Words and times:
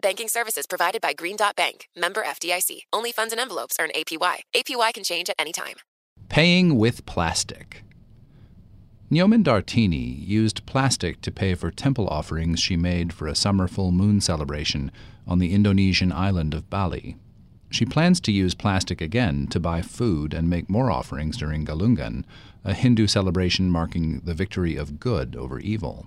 Banking 0.00 0.28
services 0.28 0.66
provided 0.66 1.00
by 1.00 1.12
Green 1.12 1.36
Dot 1.36 1.56
Bank, 1.56 1.88
member 1.96 2.22
FDIC. 2.22 2.82
Only 2.92 3.10
funds 3.10 3.32
and 3.32 3.40
envelopes 3.40 3.76
earn 3.80 3.90
APY. 3.96 4.42
APY 4.54 4.94
can 4.94 5.02
change 5.02 5.28
at 5.28 5.36
any 5.38 5.52
time. 5.52 5.74
Paying 6.28 6.76
with 6.76 7.04
plastic. 7.04 7.82
Nyoman 9.10 9.42
Dartini 9.42 10.26
used 10.26 10.66
plastic 10.66 11.20
to 11.22 11.32
pay 11.32 11.54
for 11.54 11.70
temple 11.70 12.06
offerings 12.08 12.60
she 12.60 12.76
made 12.76 13.12
for 13.12 13.26
a 13.26 13.34
summer 13.34 13.66
full 13.66 13.90
moon 13.90 14.20
celebration 14.20 14.92
on 15.26 15.38
the 15.38 15.52
Indonesian 15.52 16.12
island 16.12 16.54
of 16.54 16.70
Bali. 16.70 17.16
She 17.70 17.84
plans 17.84 18.20
to 18.20 18.32
use 18.32 18.54
plastic 18.54 19.00
again 19.00 19.46
to 19.48 19.58
buy 19.58 19.82
food 19.82 20.32
and 20.32 20.48
make 20.48 20.70
more 20.70 20.90
offerings 20.90 21.36
during 21.36 21.64
Galungan, 21.64 22.24
a 22.64 22.74
Hindu 22.74 23.06
celebration 23.06 23.70
marking 23.70 24.20
the 24.20 24.34
victory 24.34 24.76
of 24.76 25.00
good 25.00 25.34
over 25.34 25.58
evil. 25.58 26.06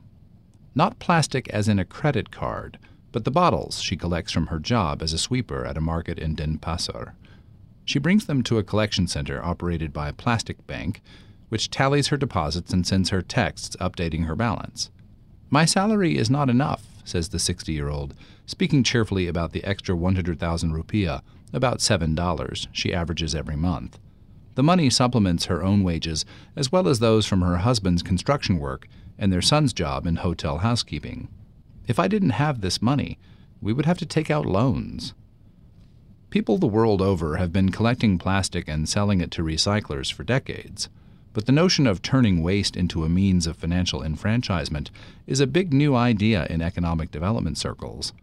Not 0.73 0.99
plastic 0.99 1.49
as 1.49 1.67
in 1.67 1.79
a 1.79 1.85
credit 1.85 2.31
card, 2.31 2.77
but 3.11 3.25
the 3.25 3.31
bottles 3.31 3.81
she 3.81 3.97
collects 3.97 4.31
from 4.31 4.47
her 4.47 4.59
job 4.59 5.01
as 5.01 5.13
a 5.13 5.17
sweeper 5.17 5.65
at 5.65 5.77
a 5.77 5.81
market 5.81 6.17
in 6.19 6.35
Denpasar. 6.35 7.13
She 7.85 7.99
brings 7.99 8.25
them 8.25 8.43
to 8.43 8.57
a 8.57 8.63
collection 8.63 9.07
center 9.07 9.43
operated 9.43 9.91
by 9.91 10.11
Plastic 10.11 10.65
Bank 10.67 11.01
which 11.51 11.69
tallies 11.69 12.07
her 12.07 12.15
deposits 12.15 12.71
and 12.71 12.87
sends 12.87 13.09
her 13.09 13.21
texts 13.21 13.75
updating 13.81 14.25
her 14.25 14.37
balance. 14.37 14.89
My 15.49 15.65
salary 15.65 16.17
is 16.17 16.29
not 16.29 16.49
enough, 16.49 16.85
says 17.03 17.27
the 17.27 17.39
60 17.39 17.73
year 17.73 17.89
old, 17.89 18.13
speaking 18.45 18.85
cheerfully 18.85 19.27
about 19.27 19.51
the 19.51 19.61
extra 19.65 19.93
100,000 19.93 20.71
rupiah, 20.71 21.21
about 21.51 21.79
$7, 21.79 22.67
she 22.71 22.93
averages 22.93 23.35
every 23.35 23.57
month. 23.57 23.99
The 24.55 24.63
money 24.63 24.89
supplements 24.89 25.45
her 25.45 25.61
own 25.61 25.83
wages, 25.83 26.23
as 26.55 26.71
well 26.71 26.87
as 26.87 26.99
those 26.99 27.25
from 27.25 27.41
her 27.41 27.57
husband's 27.57 28.01
construction 28.01 28.57
work 28.57 28.87
and 29.19 29.33
their 29.33 29.41
son's 29.41 29.73
job 29.73 30.07
in 30.07 30.17
hotel 30.17 30.59
housekeeping. 30.59 31.27
If 31.87 31.99
I 31.99 32.07
didn't 32.07 32.31
have 32.31 32.61
this 32.61 32.81
money, 32.81 33.17
we 33.61 33.73
would 33.73 33.85
have 33.85 33.97
to 33.99 34.05
take 34.05 34.31
out 34.31 34.45
loans. 34.45 35.13
People 36.29 36.57
the 36.57 36.67
world 36.67 37.01
over 37.01 37.37
have 37.37 37.51
been 37.51 37.71
collecting 37.71 38.17
plastic 38.17 38.67
and 38.67 38.87
selling 38.87 39.19
it 39.19 39.31
to 39.31 39.43
recyclers 39.43 40.11
for 40.11 40.23
decades. 40.23 40.87
But 41.33 41.45
the 41.45 41.51
notion 41.51 41.87
of 41.87 42.01
turning 42.01 42.41
waste 42.41 42.75
into 42.75 43.03
a 43.03 43.09
means 43.09 43.47
of 43.47 43.57
financial 43.57 44.03
enfranchisement 44.03 44.91
is 45.27 45.39
a 45.39 45.47
big 45.47 45.73
new 45.73 45.95
idea 45.95 46.45
in 46.49 46.61
economic 46.61 47.11
development 47.11 47.57
circles. 47.57 48.13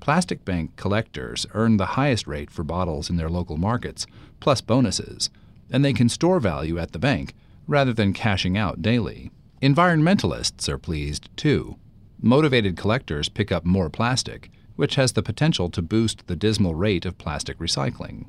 Plastic 0.00 0.44
bank 0.44 0.76
collectors 0.76 1.46
earn 1.52 1.76
the 1.76 1.94
highest 1.96 2.26
rate 2.26 2.50
for 2.50 2.62
bottles 2.62 3.10
in 3.10 3.16
their 3.16 3.28
local 3.28 3.58
markets, 3.58 4.06
plus 4.40 4.60
bonuses, 4.60 5.28
and 5.70 5.84
they 5.84 5.92
can 5.92 6.08
store 6.08 6.40
value 6.40 6.78
at 6.78 6.92
the 6.92 6.98
bank 6.98 7.34
rather 7.66 7.92
than 7.92 8.12
cashing 8.12 8.56
out 8.56 8.82
daily. 8.82 9.30
Environmentalists 9.62 10.68
are 10.68 10.78
pleased 10.78 11.28
too. 11.36 11.76
Motivated 12.22 12.76
collectors 12.76 13.30
pick 13.30 13.50
up 13.50 13.64
more 13.64 13.88
plastic, 13.88 14.50
which 14.76 14.96
has 14.96 15.12
the 15.12 15.22
potential 15.22 15.70
to 15.70 15.80
boost 15.80 16.26
the 16.26 16.36
dismal 16.36 16.74
rate 16.74 17.06
of 17.06 17.16
plastic 17.16 17.58
recycling. 17.58 18.26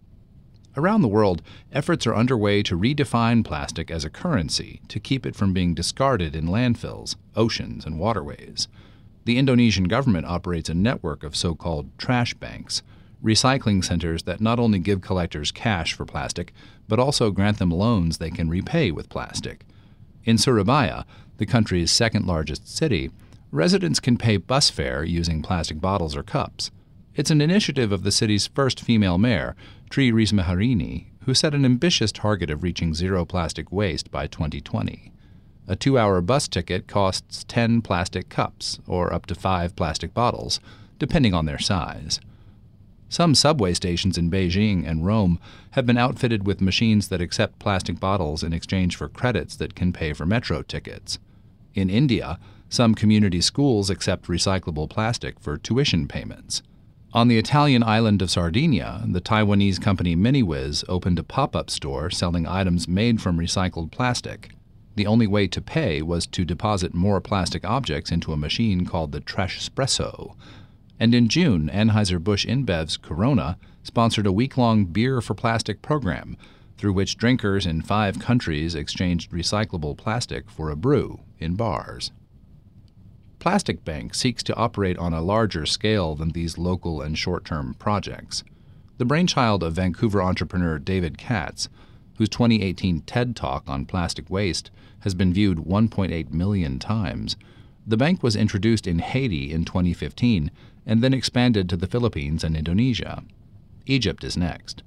Around 0.78 1.02
the 1.02 1.09
world, 1.09 1.41
efforts 1.74 2.07
are 2.07 2.16
underway 2.16 2.63
to 2.63 2.78
redefine 2.78 3.44
plastic 3.44 3.91
as 3.91 4.06
a 4.06 4.09
currency 4.09 4.80
to 4.88 5.01
keep 5.01 5.25
it 5.25 5.35
from 5.35 5.51
being 5.51 5.74
discarded 5.74 6.38
in 6.38 6.47
landfills, 6.47 7.18
oceans, 7.35 7.85
and 7.85 8.00
waterways. 8.00 8.69
The 9.25 9.38
Indonesian 9.38 9.85
government 9.85 10.25
operates 10.25 10.69
a 10.69 10.74
network 10.74 11.24
of 11.24 11.35
so 11.35 11.53
called 11.53 11.90
trash 11.97 12.34
banks, 12.34 12.84
recycling 13.22 13.84
centers 13.84 14.24
that 14.24 14.40
not 14.40 14.57
only 14.57 14.80
give 14.80 15.01
collectors 15.01 15.51
cash 15.51 15.94
for 15.94 16.06
plastic, 16.06 16.53
but 16.88 17.00
also 17.00 17.30
grant 17.30 17.59
them 17.59 17.72
loans 17.72 18.18
they 18.18 18.31
can 18.31 18.50
repay 18.50 18.90
with 18.90 19.09
plastic. 19.09 19.66
In 20.24 20.38
Surabaya, 20.38 21.06
the 21.38 21.46
country's 21.46 21.91
second 21.91 22.25
largest 22.25 22.74
city, 22.74 23.12
residents 23.51 24.00
can 24.00 24.17
pay 24.17 24.38
bus 24.38 24.69
fare 24.69 25.03
using 25.03 25.41
plastic 25.41 25.79
bottles 25.79 26.16
or 26.16 26.23
cups. 26.23 26.72
It's 27.16 27.31
an 27.31 27.41
initiative 27.41 27.91
of 27.91 28.03
the 28.03 28.12
city's 28.12 28.47
first 28.47 28.79
female 28.79 29.17
mayor, 29.17 29.56
Tri 29.89 30.06
Risma 30.06 30.45
Harini, 30.45 31.07
who 31.25 31.34
set 31.34 31.53
an 31.53 31.66
ambitious 31.66 32.12
target 32.12 32.50
of 32.50 32.63
reaching 32.63 32.94
zero 32.94 33.25
plastic 33.25 33.72
waste 33.72 34.09
by 34.09 34.28
2020. 34.28 35.12
A 35.67 35.75
two 35.75 35.97
hour 35.97 36.22
bus 36.22 36.47
ticket 36.47 36.88
costs 36.88 37.44
10 37.47 37.81
plastic 37.81 38.29
cups, 38.29 38.79
or 38.88 39.13
up 39.13 39.25
to 39.28 39.35
five 39.35 39.75
plastic 39.75 40.13
bottles, 40.13 40.59
depending 40.97 41.33
on 41.33 41.45
their 41.45 41.59
size. 41.59 42.19
Some 43.09 43.35
subway 43.35 43.73
stations 43.73 44.18
in 44.18 44.31
Beijing 44.31 44.88
and 44.88 45.06
Rome 45.06 45.38
have 45.72 45.85
been 45.85 45.97
outfitted 45.97 46.47
with 46.47 46.62
machines 46.62 47.09
that 47.09 47.22
accept 47.22 47.59
plastic 47.59 48.00
bottles 48.00 48.41
in 48.41 48.53
exchange 48.53 48.95
for 48.95 49.09
credits 49.09 49.57
that 49.57 49.75
can 49.75 49.91
pay 49.91 50.13
for 50.13 50.25
metro 50.25 50.62
tickets. 50.62 51.19
In 51.73 51.89
India, 51.89 52.39
some 52.71 52.95
community 52.95 53.41
schools 53.41 53.89
accept 53.89 54.27
recyclable 54.27 54.89
plastic 54.89 55.39
for 55.39 55.57
tuition 55.57 56.07
payments. 56.07 56.63
On 57.13 57.27
the 57.27 57.37
Italian 57.37 57.83
island 57.83 58.21
of 58.21 58.31
Sardinia, 58.31 59.03
the 59.05 59.19
Taiwanese 59.19 59.81
company 59.81 60.15
MiniWiz 60.15 60.85
opened 60.87 61.19
a 61.19 61.23
pop 61.23 61.53
up 61.53 61.69
store 61.69 62.09
selling 62.09 62.47
items 62.47 62.87
made 62.87 63.21
from 63.21 63.37
recycled 63.37 63.91
plastic. 63.91 64.51
The 64.95 65.05
only 65.05 65.27
way 65.27 65.47
to 65.47 65.61
pay 65.61 66.01
was 66.01 66.25
to 66.27 66.45
deposit 66.45 66.93
more 66.93 67.19
plastic 67.19 67.65
objects 67.65 68.11
into 68.11 68.31
a 68.31 68.37
machine 68.37 68.85
called 68.85 69.11
the 69.11 69.19
Trashpresso. 69.19 70.35
And 70.97 71.13
in 71.13 71.27
June, 71.27 71.69
Anheuser-Busch 71.73 72.45
InBev's 72.45 72.95
Corona 72.95 73.57
sponsored 73.83 74.27
a 74.27 74.31
week-long 74.31 74.85
beer 74.85 75.19
for 75.19 75.33
plastic 75.33 75.81
program 75.81 76.38
through 76.77 76.93
which 76.93 77.17
drinkers 77.17 77.65
in 77.65 77.81
5 77.81 78.19
countries 78.19 78.73
exchanged 78.73 79.31
recyclable 79.31 79.97
plastic 79.97 80.49
for 80.49 80.69
a 80.69 80.77
brew 80.77 81.19
in 81.39 81.55
bars. 81.55 82.11
Plastic 83.41 83.84
Bank 83.84 84.13
seeks 84.13 84.44
to 84.44 84.56
operate 84.56 85.00
on 85.00 85.16
a 85.16 85.22
larger 85.22 85.66
scale 85.66 86.13
than 86.13 86.29
these 86.29 86.59
local 86.59 87.02
and 87.02 87.18
short 87.18 87.44
term 87.44 87.74
projects. 87.74 88.44
The 89.00 89.06
brainchild 89.06 89.63
of 89.63 89.74
Vancouver 89.74 90.22
entrepreneur 90.22 90.78
David 90.78 91.18
Katz, 91.18 91.68
whose 92.18 92.30
2018 92.30 93.01
TED 93.01 93.35
Talk 93.35 93.68
on 93.68 93.88
plastic 93.88 94.30
waste 94.30 94.69
has 95.00 95.16
been 95.16 95.34
viewed 95.34 95.57
1.8 95.57 96.31
million 96.31 96.78
times, 96.78 97.35
the 97.88 97.97
bank 97.97 98.22
was 98.22 98.35
introduced 98.35 98.85
in 98.85 99.00
Haiti 99.00 99.51
in 99.51 99.66
2015 99.66 100.51
and 100.85 101.01
then 101.01 101.12
expanded 101.16 101.68
to 101.68 101.78
the 101.78 101.88
Philippines 101.88 102.44
and 102.44 102.56
Indonesia. 102.56 103.24
Egypt 103.88 104.24
is 104.24 104.38
next. 104.38 104.84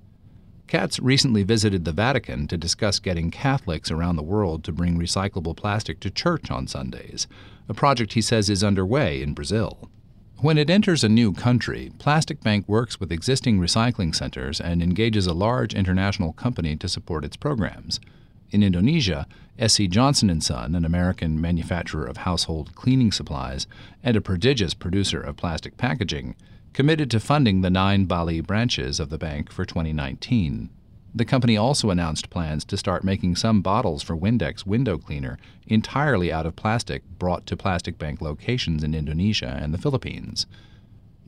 Katz 0.68 1.00
recently 1.00 1.42
visited 1.42 1.84
the 1.84 1.92
Vatican 1.92 2.46
to 2.46 2.56
discuss 2.56 3.00
getting 3.00 3.32
Catholics 3.32 3.90
around 3.90 4.14
the 4.14 4.22
world 4.22 4.62
to 4.62 4.72
bring 4.72 4.96
recyclable 4.96 5.56
plastic 5.56 5.98
to 6.00 6.10
church 6.10 6.52
on 6.52 6.68
Sundays, 6.68 7.26
a 7.68 7.74
project 7.74 8.12
he 8.12 8.20
says 8.20 8.50
is 8.50 8.64
underway 8.64 9.22
in 9.22 9.34
Brazil. 9.34 9.88
When 10.38 10.58
it 10.58 10.68
enters 10.68 11.02
a 11.02 11.08
new 11.08 11.32
country, 11.32 11.90
Plastic 11.98 12.42
Bank 12.42 12.68
works 12.68 13.00
with 13.00 13.10
existing 13.10 13.58
recycling 13.58 14.14
centers 14.14 14.60
and 14.60 14.82
engages 14.82 15.26
a 15.26 15.32
large 15.32 15.74
international 15.74 16.32
company 16.34 16.76
to 16.76 16.88
support 16.88 17.24
its 17.24 17.36
programs. 17.36 17.98
In 18.50 18.62
Indonesia, 18.62 19.26
SC 19.64 19.84
Johnson 19.84 20.40
& 20.40 20.42
Son, 20.42 20.74
an 20.74 20.84
American 20.84 21.40
manufacturer 21.40 22.04
of 22.04 22.18
household 22.18 22.74
cleaning 22.74 23.10
supplies 23.10 23.66
and 24.02 24.16
a 24.16 24.20
prodigious 24.20 24.74
producer 24.74 25.20
of 25.20 25.36
plastic 25.36 25.76
packaging, 25.76 26.34
committed 26.72 27.10
to 27.10 27.20
funding 27.20 27.60
the 27.62 27.70
nine 27.70 28.04
Bali 28.04 28.40
branches 28.40 29.00
of 29.00 29.08
the 29.08 29.18
bank 29.18 29.50
for 29.50 29.64
2019. 29.64 30.68
The 31.16 31.24
company 31.24 31.56
also 31.56 31.90
announced 31.90 32.28
plans 32.28 32.64
to 32.64 32.76
start 32.76 33.04
making 33.04 33.36
some 33.36 33.62
bottles 33.62 34.02
for 34.02 34.16
Windex 34.16 34.66
window 34.66 34.98
cleaner 34.98 35.38
entirely 35.66 36.32
out 36.32 36.44
of 36.44 36.56
plastic 36.56 37.04
brought 37.18 37.46
to 37.46 37.56
plastic 37.56 37.98
bank 37.98 38.20
locations 38.20 38.82
in 38.82 38.94
Indonesia 38.94 39.56
and 39.60 39.72
the 39.72 39.78
Philippines. 39.78 40.46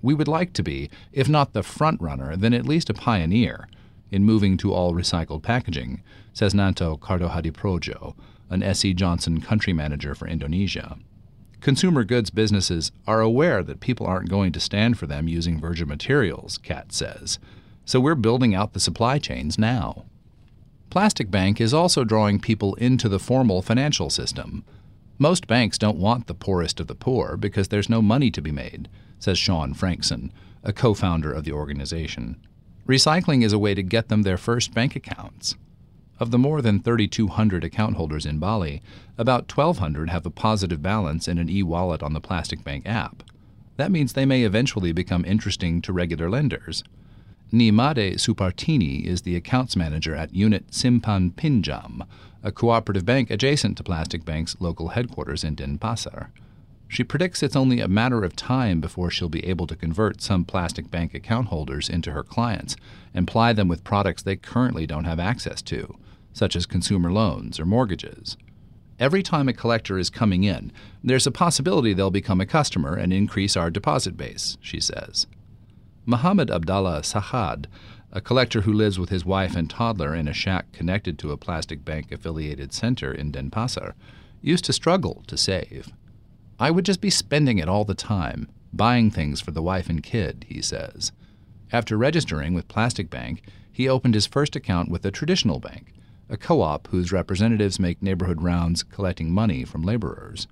We 0.03 0.13
would 0.15 0.29
like 0.29 0.53
to 0.55 0.63
be, 0.65 0.91
if 1.13 1.29
not 1.29 1.53
the 1.53 1.63
front 1.63 2.01
runner, 2.01 2.37
then 2.37 2.53
at 2.53 2.67
least 2.67 2.91
a 2.91 2.95
pioneer. 2.95 3.69
in 4.11 4.25
moving 4.25 4.57
to 4.57 4.73
all 4.73 4.95
recycled 4.95 5.43
packaging, 5.43 6.01
says 6.33 6.55
Nanto 6.55 6.97
Kardohadiprojo, 6.99 8.15
an 8.51 8.75
SC 8.75 8.89
Johnson 8.95 9.41
country 9.41 9.73
manager 9.73 10.15
for 10.15 10.29
Indonesia. 10.29 10.97
Consumer 11.61 12.05
goods 12.05 12.31
businesses 12.31 12.93
are 13.07 13.21
aware 13.21 13.63
that 13.63 13.81
people 13.81 14.07
aren't 14.07 14.29
going 14.29 14.53
to 14.53 14.61
stand 14.61 14.99
for 14.99 15.07
them 15.07 15.27
using 15.27 15.61
virgin 15.61 15.89
materials, 15.89 16.59
Katz 16.59 16.97
says. 16.97 17.39
So 17.87 18.01
we're 18.01 18.17
building 18.17 18.53
out 18.53 18.73
the 18.73 18.81
supply 18.81 19.21
chains 19.21 19.61
now. 19.61 20.07
Plastic 20.91 21.31
Bank 21.31 21.61
is 21.61 21.73
also 21.73 22.03
drawing 22.03 22.41
people 22.41 22.75
into 22.75 23.09
the 23.09 23.21
formal 23.21 23.63
financial 23.63 24.11
system. 24.11 24.65
Most 25.19 25.47
banks 25.47 25.79
don't 25.79 25.97
want 25.97 26.27
the 26.27 26.35
poorest 26.35 26.81
of 26.81 26.89
the 26.89 26.97
poor 26.97 27.37
because 27.37 27.69
there's 27.69 27.89
no 27.89 28.03
money 28.03 28.29
to 28.33 28.43
be 28.43 28.51
made, 28.51 28.89
says 29.21 29.39
Shaun 29.39 29.73
Frankson, 29.73 30.33
a 30.65 30.73
co 30.73 30.95
founder 30.95 31.33
of 31.33 31.45
the 31.45 31.53
organization. 31.53 32.37
Recycling 32.89 33.45
is 33.45 33.53
a 33.53 33.59
way 33.59 33.73
to 33.73 33.85
get 33.85 34.09
them 34.09 34.23
their 34.23 34.37
first 34.37 34.75
bank 34.75 34.97
accounts. 34.97 35.55
Of 36.19 36.33
the 36.33 36.39
more 36.39 36.63
than 36.63 36.81
3,200 36.81 37.63
account 37.63 37.97
holders 37.97 38.27
in 38.27 38.41
Bali, 38.41 38.83
about 39.17 39.55
1,200 39.55 40.11
have 40.11 40.27
a 40.27 40.31
positive 40.31 40.83
balance 40.83 41.29
in 41.29 41.39
an 41.39 41.49
e 41.49 41.63
wallet 41.63 42.03
on 42.03 42.15
the 42.15 42.21
Plastic 42.21 42.65
Bank 42.65 42.85
app. 42.85 43.23
That 43.77 43.93
means 43.93 44.13
they 44.13 44.27
may 44.27 44.43
eventually 44.43 44.91
become 44.91 45.25
interesting 45.25 45.81
to 45.83 45.93
regular 45.93 46.29
lenders. 46.29 46.83
Nimade 47.53 48.15
Supartini 48.15 49.05
is 49.05 49.23
the 49.23 49.37
accounts 49.37 49.77
manager 49.77 50.17
at 50.17 50.35
Unit 50.35 50.69
Simpan 50.73 51.31
Pinjam, 51.33 52.05
a 52.43 52.51
cooperative 52.51 53.05
bank 53.05 53.31
adjacent 53.31 53.77
to 53.77 53.85
Plastic 53.85 54.25
Bank's 54.25 54.57
local 54.59 54.89
headquarters 54.89 55.45
in 55.45 55.55
Denpasar. 55.55 56.31
She 56.89 57.05
predicts 57.05 57.45
it's 57.45 57.55
only 57.55 57.81
a 57.81 57.87
matter 57.87 58.25
of 58.25 58.35
time 58.35 58.81
before 58.81 59.11
she'll 59.13 59.29
be 59.29 59.47
able 59.47 59.69
to 59.69 59.77
convert 59.77 60.21
some 60.21 60.45
Plastic 60.45 60.91
Bank 60.91 61.15
account 61.15 61.47
holders 61.47 61.89
into 61.89 62.11
her 62.11 62.25
clients 62.25 62.75
and 63.15 63.29
ply 63.29 63.53
them 63.53 63.69
with 63.69 63.85
products 63.85 64.25
they 64.25 64.35
currently 64.35 64.85
don't 64.85 65.05
have 65.05 65.21
access 65.21 65.63
to, 65.63 65.97
such 66.33 66.57
as 66.57 66.67
consumer 66.67 67.13
loans 67.13 67.61
or 67.61 67.65
mortgages. 67.65 68.37
Every 68.99 69.23
time 69.23 69.49
a 69.49 69.53
collector 69.53 69.99
is 69.99 70.11
coming 70.11 70.43
in, 70.43 70.73
there's 71.05 71.29
a 71.29 71.33
possibility 71.33 71.93
they'll 71.93 72.11
become 72.11 72.41
a 72.41 72.47
customer 72.47 72.97
and 72.97 73.13
increase 73.13 73.57
our 73.57 73.71
deposit 73.71 74.17
base, 74.17 74.59
she 74.61 74.81
says. 74.81 75.29
Muhammad 76.09 76.53
Abdallah 76.53 77.01
Sahad, 77.01 77.67
a 78.13 78.21
collector 78.21 78.61
who 78.61 78.73
lives 78.73 78.97
with 78.97 79.11
his 79.11 79.25
wife 79.25 79.57
and 79.57 79.69
toddler 79.69 80.15
in 80.15 80.29
a 80.29 80.33
shack 80.33 80.71
connected 80.71 81.19
to 81.19 81.33
a 81.33 81.37
plastic 81.37 81.85
bank 81.85 82.13
affiliated 82.13 82.73
center 82.73 83.13
in 83.13 83.33
Denpasar, 83.33 83.95
used 84.41 84.65
to 84.67 84.73
struggle 84.73 85.25
to 85.27 85.37
save. 85.37 85.93
I 86.61 86.71
would 86.71 86.85
just 86.85 87.01
be 87.01 87.11
spending 87.11 87.59
it 87.59 87.69
all 87.69 87.85
the 87.85 87.97
time, 87.97 88.49
buying 88.73 89.11
things 89.11 89.41
for 89.41 89.51
the 89.51 89.63
wife 89.63 89.89
and 89.89 90.01
kid, 90.01 90.47
he 90.49 90.63
says. 90.63 91.11
After 91.73 91.97
registering 91.97 92.55
with 92.55 92.69
Plastic 92.69 93.11
Bank, 93.11 93.43
he 93.73 93.89
opened 93.89 94.15
his 94.15 94.29
first 94.29 94.55
account 94.55 94.89
with 94.89 95.05
a 95.05 95.11
traditional 95.11 95.59
bank, 95.59 95.93
a 96.31 96.37
co 96.37 96.61
op 96.61 96.87
whose 96.89 97.11
representatives 97.11 97.81
make 97.81 98.01
neighborhood 98.01 98.43
rounds 98.43 98.85
collecting 98.85 99.33
money 99.33 99.65
from 99.65 99.83
laborers. 99.83 100.47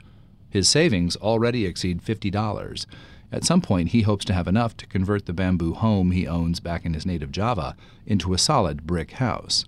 His 0.50 0.68
savings 0.68 1.14
already 1.16 1.64
exceed 1.64 2.02
$50, 2.02 2.86
at 3.34 3.44
some 3.44 3.60
point, 3.60 3.88
he 3.88 4.02
hopes 4.02 4.24
to 4.26 4.32
have 4.32 4.46
enough 4.46 4.76
to 4.76 4.86
convert 4.86 5.26
the 5.26 5.32
bamboo 5.32 5.74
home 5.74 6.12
he 6.12 6.24
owns 6.24 6.60
back 6.60 6.84
in 6.84 6.94
his 6.94 7.04
native 7.04 7.32
Java 7.32 7.76
into 8.06 8.32
a 8.32 8.38
solid 8.38 8.86
brick 8.86 9.12
house. 9.12 9.64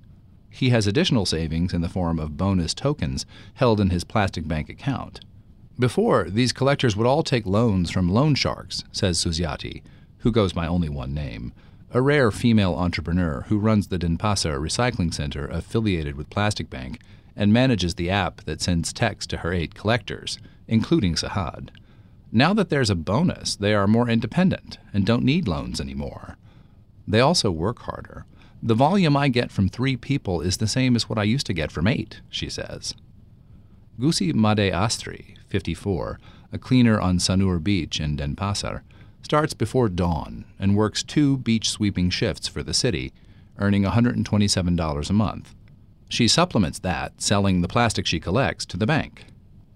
He 0.48 0.70
has 0.70 0.86
additional 0.86 1.26
savings 1.26 1.74
in 1.74 1.80
the 1.80 1.88
form 1.88 2.20
of 2.20 2.36
bonus 2.36 2.74
tokens 2.74 3.26
held 3.54 3.80
in 3.80 3.90
his 3.90 4.04
plastic 4.04 4.46
bank 4.46 4.68
account. 4.68 5.20
Before, 5.80 6.30
these 6.30 6.52
collectors 6.52 6.96
would 6.96 7.08
all 7.08 7.24
take 7.24 7.44
loans 7.44 7.90
from 7.90 8.08
loan 8.08 8.36
sharks, 8.36 8.84
says 8.92 9.18
Suzyati, 9.18 9.82
who 10.18 10.30
goes 10.30 10.52
by 10.52 10.68
only 10.68 10.88
one 10.88 11.12
name, 11.12 11.52
a 11.90 12.00
rare 12.00 12.30
female 12.30 12.74
entrepreneur 12.74 13.44
who 13.48 13.58
runs 13.58 13.88
the 13.88 13.98
Denpasar 13.98 14.58
Recycling 14.60 15.12
Center 15.12 15.46
affiliated 15.48 16.14
with 16.14 16.30
Plastic 16.30 16.70
Bank 16.70 17.00
and 17.34 17.52
manages 17.52 17.96
the 17.96 18.10
app 18.10 18.42
that 18.44 18.62
sends 18.62 18.92
text 18.92 19.28
to 19.30 19.38
her 19.38 19.52
eight 19.52 19.74
collectors, 19.74 20.38
including 20.68 21.16
Sahad. 21.16 21.70
Now 22.32 22.52
that 22.54 22.68
there's 22.68 22.90
a 22.90 22.94
bonus, 22.94 23.56
they 23.56 23.74
are 23.74 23.86
more 23.86 24.08
independent 24.08 24.78
and 24.92 25.06
don't 25.06 25.24
need 25.24 25.48
loans 25.48 25.80
anymore. 25.80 26.36
They 27.06 27.20
also 27.20 27.50
work 27.50 27.80
harder. 27.80 28.26
The 28.62 28.74
volume 28.74 29.16
I 29.16 29.28
get 29.28 29.52
from 29.52 29.68
three 29.68 29.96
people 29.96 30.40
is 30.40 30.56
the 30.56 30.66
same 30.66 30.96
as 30.96 31.08
what 31.08 31.18
I 31.18 31.22
used 31.22 31.46
to 31.46 31.52
get 31.52 31.70
from 31.70 31.86
eight, 31.86 32.20
she 32.28 32.48
says. 32.48 32.94
Gusi 34.00 34.34
Made 34.34 34.72
Astri, 34.72 35.36
54, 35.46 36.18
a 36.52 36.58
cleaner 36.58 37.00
on 37.00 37.18
Sanur 37.18 37.62
Beach 37.62 38.00
in 38.00 38.16
Denpasar, 38.16 38.82
starts 39.22 39.54
before 39.54 39.88
dawn 39.88 40.44
and 40.58 40.76
works 40.76 41.02
two 41.02 41.38
beach 41.38 41.70
sweeping 41.70 42.10
shifts 42.10 42.48
for 42.48 42.62
the 42.62 42.74
city, 42.74 43.12
earning 43.58 43.84
$127 43.84 45.10
a 45.10 45.12
month. 45.12 45.54
She 46.08 46.28
supplements 46.28 46.78
that, 46.80 47.20
selling 47.20 47.60
the 47.60 47.68
plastic 47.68 48.06
she 48.06 48.20
collects 48.20 48.64
to 48.66 48.76
the 48.76 48.86
bank. 48.86 49.26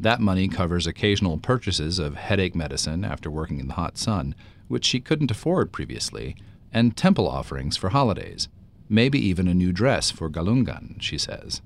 That 0.01 0.19
money 0.19 0.49
covers 0.49 0.87
occasional 0.87 1.37
purchases 1.37 1.99
of 1.99 2.17
headache 2.17 2.55
medicine 2.55 3.05
after 3.05 3.31
working 3.31 3.61
in 3.61 3.69
the 3.69 3.75
hot 3.75 3.99
sun, 3.99 4.35
which 4.67 4.87
she 4.87 4.99
couldn't 4.99 5.31
afford 5.31 5.73
previously, 5.73 6.37
and 6.73 6.97
temple 6.97 7.29
offerings 7.29 7.77
for 7.77 7.91
holidays. 7.91 8.49
Maybe 8.89 9.19
even 9.19 9.47
a 9.47 9.53
new 9.53 9.73
dress 9.73 10.11
for 10.11 10.31
Galungan, 10.31 11.03
she 11.03 11.19
says. 11.19 11.61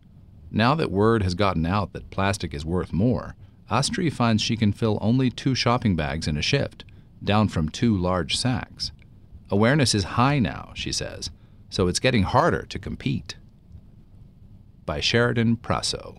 Now 0.50 0.74
that 0.74 0.90
word 0.90 1.22
has 1.22 1.36
gotten 1.36 1.64
out 1.64 1.92
that 1.92 2.10
plastic 2.10 2.52
is 2.52 2.64
worth 2.64 2.92
more, 2.92 3.36
Astri 3.70 4.12
finds 4.12 4.42
she 4.42 4.56
can 4.56 4.72
fill 4.72 4.98
only 5.00 5.30
two 5.30 5.54
shopping 5.54 5.94
bags 5.94 6.26
in 6.26 6.36
a 6.36 6.42
shift, 6.42 6.84
down 7.22 7.48
from 7.48 7.68
two 7.68 7.96
large 7.96 8.36
sacks. 8.36 8.90
Awareness 9.48 9.94
is 9.94 10.04
high 10.04 10.40
now, 10.40 10.72
she 10.74 10.90
says, 10.90 11.30
so 11.70 11.86
it's 11.86 12.00
getting 12.00 12.24
harder 12.24 12.62
to 12.66 12.78
compete. 12.80 13.36
By 14.84 14.98
Sheridan 14.98 15.58
Prasso. 15.58 16.18